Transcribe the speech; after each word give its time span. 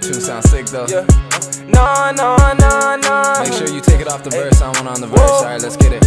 tune 0.00 0.20
sounds 0.20 0.50
sick 0.50 0.66
though. 0.66 0.86
Yeah. 0.88 1.06
No, 1.66 2.12
no, 2.14 2.36
no, 2.54 2.96
no. 2.96 3.42
Make 3.42 3.52
sure 3.52 3.68
you 3.68 3.80
take 3.80 4.00
it 4.00 4.08
off 4.08 4.22
the 4.22 4.30
verse. 4.30 4.60
I 4.62 4.68
want 4.68 4.88
on 4.88 5.00
the 5.00 5.06
verse. 5.06 5.20
Alright, 5.20 5.62
let's 5.62 5.76
get 5.76 5.92
it. 5.92 6.04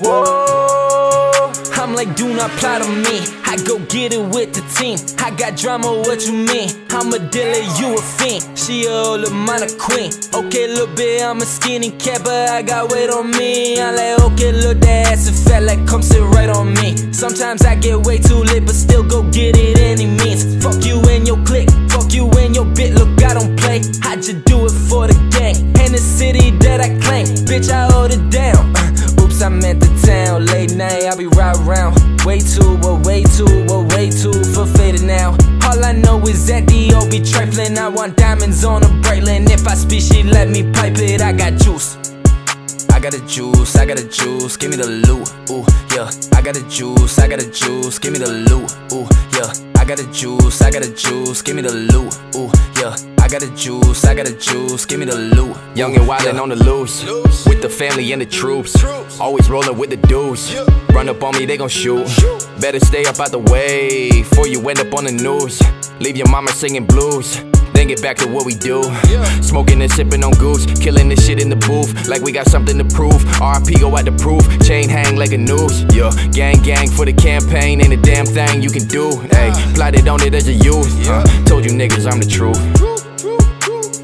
Whoa. 0.00 1.52
I'm 1.74 1.94
like, 1.94 2.14
do 2.14 2.32
not 2.32 2.50
plot 2.52 2.82
on 2.82 3.02
me. 3.02 3.20
I 3.44 3.56
go 3.66 3.78
get 3.86 4.12
it 4.12 4.22
with 4.22 4.54
the 4.54 4.62
team. 4.78 4.98
I 5.18 5.30
got 5.34 5.56
drama, 5.56 5.88
what 5.88 6.26
you 6.26 6.32
mean? 6.32 6.70
I'm 6.90 7.12
a 7.12 7.18
dealer, 7.18 7.62
you 7.78 7.98
a 7.98 8.00
fiend. 8.00 8.56
She 8.56 8.86
a 8.86 8.92
old 8.92 9.24
amount 9.24 9.62
of 9.62 9.76
queen. 9.78 10.10
Okay, 10.32 10.68
little 10.68 10.86
bit, 10.94 11.22
I'm 11.22 11.38
a 11.42 11.44
skinny 11.44 11.90
cat, 11.90 12.22
but 12.24 12.50
I 12.50 12.62
got 12.62 12.92
weight 12.92 13.10
on 13.10 13.30
me. 13.32 13.80
I'm 13.80 13.96
like, 13.96 14.20
okay, 14.32 14.52
look, 14.52 14.78
that 14.80 15.12
ass 15.12 15.26
it 15.26 15.34
fat 15.48 15.64
like 15.64 15.84
come 15.86 16.02
sit 16.02 16.22
right 16.22 16.48
on 16.48 16.72
me. 16.74 16.96
Sometimes 17.12 17.62
I 17.64 17.74
get 17.74 17.98
way 18.06 18.18
too 18.18 18.38
lit, 18.38 18.64
but 18.64 18.74
still 18.74 19.02
go 19.02 19.22
get 19.30 19.56
it 19.56 19.78
any 19.78 20.06
means. 20.06 20.62
Fuck 20.62 20.84
you 20.84 21.00
and 21.10 21.26
your 21.26 21.42
clique, 21.44 21.68
Bitch, 27.52 27.68
I 27.68 27.84
hold 27.92 28.10
it 28.10 28.30
down. 28.30 28.70
Oops, 29.20 29.42
I 29.42 29.50
meant 29.50 29.78
the 29.78 29.92
town. 30.06 30.46
Late 30.46 30.72
night, 30.74 31.04
I 31.04 31.14
be 31.14 31.26
right 31.26 31.54
around. 31.60 31.92
Way 32.24 32.40
too, 32.40 32.78
but 32.78 33.04
way 33.04 33.24
too, 33.24 33.66
but 33.68 33.92
way 33.92 34.08
too 34.08 34.32
for 34.54 34.64
faded 34.64 35.02
now. 35.02 35.36
All 35.68 35.84
I 35.84 35.92
know 35.92 36.18
is 36.22 36.46
that 36.46 36.66
the 36.66 36.94
O 36.96 37.04
be 37.10 37.20
trifling. 37.20 37.76
I 37.76 37.88
want 37.88 38.16
diamonds 38.16 38.64
on 38.64 38.82
a 38.82 38.88
bracelet. 39.02 39.50
If 39.50 39.68
I 39.68 39.74
speak, 39.74 40.00
she 40.00 40.22
let 40.22 40.48
me 40.48 40.62
pipe 40.72 40.96
it. 40.96 41.20
I 41.20 41.32
got 41.32 41.60
juice. 41.60 41.98
I 42.88 42.98
got 42.98 43.12
the 43.12 43.22
juice, 43.28 43.76
I 43.76 43.84
got 43.84 43.98
the 43.98 44.08
juice, 44.08 44.56
give 44.56 44.70
me 44.70 44.76
the 44.76 44.86
loot, 44.86 45.28
ooh, 45.50 45.66
yeah. 45.94 46.08
I 46.32 46.40
got 46.40 46.54
the 46.54 46.64
juice, 46.70 47.18
I 47.18 47.28
got 47.28 47.40
the 47.40 47.50
juice, 47.50 47.98
give 47.98 48.12
me 48.12 48.18
the 48.18 48.30
loot, 48.30 48.72
ooh, 48.92 49.06
yeah. 49.36 49.52
I 49.76 49.84
got 49.84 49.98
the 49.98 50.08
juice, 50.10 50.62
I 50.62 50.70
got 50.70 50.84
the 50.84 50.92
juice, 50.94 51.42
give 51.42 51.56
me 51.56 51.62
the 51.62 51.72
loot, 51.72 52.16
ooh, 52.36 52.50
yeah. 52.80 53.11
I 53.32 53.38
got 53.38 53.48
the 53.48 53.56
juice, 53.56 54.04
I 54.04 54.14
got 54.14 54.26
the 54.26 54.34
juice, 54.34 54.84
give 54.84 55.00
me 55.00 55.06
the 55.06 55.16
loot. 55.16 55.56
Young 55.74 55.96
and 55.96 56.06
wildin' 56.06 56.38
on 56.38 56.50
the 56.50 56.56
loose, 56.56 57.02
with 57.46 57.62
the 57.62 57.68
family 57.70 58.12
and 58.12 58.20
the 58.20 58.26
troops. 58.26 58.84
Always 59.18 59.48
rollin' 59.48 59.78
with 59.78 59.88
the 59.88 59.96
dudes. 59.96 60.54
Run 60.92 61.08
up 61.08 61.22
on 61.22 61.38
me, 61.38 61.46
they 61.46 61.56
gon' 61.56 61.70
shoot. 61.70 62.04
Better 62.60 62.78
stay 62.78 63.06
up 63.06 63.18
out 63.20 63.30
the 63.30 63.38
way, 63.38 64.10
before 64.10 64.46
you 64.46 64.60
end 64.68 64.80
up 64.80 64.92
on 64.92 65.04
the 65.04 65.12
news. 65.12 65.62
Leave 65.98 66.18
your 66.18 66.28
mama 66.28 66.52
singing 66.52 66.84
blues. 66.84 67.40
Then 67.72 67.88
get 67.88 68.02
back 68.02 68.18
to 68.18 68.28
what 68.28 68.44
we 68.44 68.54
do. 68.54 68.82
Smoking 69.40 69.80
and 69.80 69.90
sipping 69.90 70.22
on 70.24 70.32
goose, 70.32 70.66
killing 70.78 71.08
this 71.08 71.26
shit 71.26 71.40
in 71.40 71.48
the 71.48 71.56
booth, 71.56 72.08
like 72.08 72.20
we 72.20 72.32
got 72.32 72.48
something 72.48 72.76
to 72.76 72.84
prove. 72.84 73.24
RP 73.40 73.80
go 73.80 73.96
out 73.96 74.04
the 74.04 74.12
proof, 74.12 74.44
chain 74.60 74.90
hang 74.90 75.16
like 75.16 75.32
a 75.32 75.38
noose. 75.38 75.86
Yeah, 75.94 76.10
gang 76.32 76.60
gang 76.60 76.90
for 76.90 77.06
the 77.06 77.14
campaign, 77.14 77.80
ain't 77.80 77.94
a 77.94 77.96
damn 77.96 78.26
thing 78.26 78.60
you 78.60 78.68
can 78.68 78.86
do. 78.88 79.08
Hey, 79.32 79.52
plotted 79.72 80.06
on 80.06 80.20
it 80.20 80.34
as 80.34 80.48
a 80.48 80.52
youth. 80.52 81.08
Uh, 81.08 81.24
told 81.46 81.64
you 81.64 81.70
niggas 81.70 82.06
I'm 82.12 82.20
the 82.20 82.26
truth. 82.26 82.91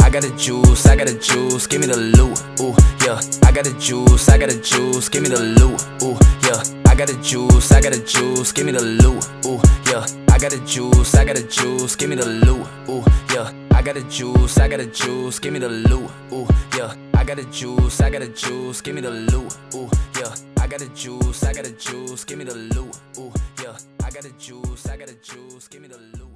I 0.08 0.10
got 0.10 0.22
the 0.22 0.34
juice, 0.38 0.86
I 0.86 0.96
got 0.96 1.06
the 1.06 1.18
juice, 1.18 1.66
give 1.66 1.82
me 1.82 1.86
the 1.86 1.98
loot, 1.98 2.40
ooh, 2.60 2.72
yeah. 3.04 3.20
I 3.46 3.52
got 3.52 3.66
the 3.66 3.76
juice, 3.78 4.26
I 4.30 4.38
got 4.38 4.48
the 4.48 4.56
juice, 4.56 5.06
give 5.10 5.22
me 5.22 5.28
the 5.28 5.38
loot, 5.38 5.84
ooh, 6.02 6.16
yeah. 6.48 6.90
I 6.90 6.94
got 6.94 7.08
the 7.08 7.18
juice, 7.22 7.70
I 7.70 7.82
got 7.82 7.92
the 7.92 8.00
juice, 8.00 8.50
give 8.50 8.64
me 8.64 8.72
the 8.72 8.80
loot, 8.80 9.28
ooh, 9.44 9.60
yeah. 9.92 10.06
I 10.32 10.38
got 10.38 10.50
the 10.50 10.64
juice, 10.64 11.14
I 11.14 11.26
got 11.26 11.36
the 11.36 11.42
juice, 11.42 11.94
give 11.94 12.08
me 12.08 12.16
the 12.16 12.24
loot, 12.24 12.66
ooh, 12.88 13.04
yeah. 13.34 13.52
I 13.70 13.82
got 13.82 13.96
the 13.96 14.02
juice, 14.04 14.56
I 14.56 14.66
got 14.68 14.78
the 14.78 14.86
juice, 14.86 15.38
give 15.38 15.52
me 15.52 15.58
the 15.58 15.68
loot, 15.68 16.10
ooh, 16.32 16.48
yeah. 16.74 16.94
I 17.12 17.22
got 17.22 17.36
the 17.36 17.44
juice, 17.52 18.00
I 18.00 18.08
got 18.08 18.22
the 18.22 18.28
juice, 18.28 18.80
give 18.80 18.94
me 18.94 19.02
the 19.02 19.10
loot, 19.10 19.58
ooh, 19.74 19.90
yeah. 20.16 20.34
I 20.56 20.66
got 20.66 20.80
the 20.80 20.88
juice, 20.94 21.44
I 21.44 21.52
got 21.52 21.64
the 21.64 21.72
juice, 21.72 22.24
give 22.24 22.38
me 22.38 22.44
the 22.44 22.54
loot, 22.54 22.98
ooh, 23.18 23.30
yeah. 23.62 23.76
I 24.02 24.08
got 24.08 24.22
the 24.22 24.32
juice, 24.38 24.88
I 24.88 24.96
got 24.96 25.08
the 25.08 25.16
juice, 25.20 25.68
give 25.68 25.82
me 25.82 25.88
the 25.88 25.98
loot. 25.98 26.27